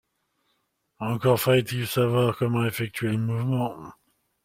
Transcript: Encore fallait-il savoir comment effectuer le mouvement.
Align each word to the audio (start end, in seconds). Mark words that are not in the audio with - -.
Encore 0.97 1.39
fallait-il 1.39 1.85
savoir 1.85 2.35
comment 2.35 2.65
effectuer 2.65 3.11
le 3.11 3.19
mouvement. 3.19 3.93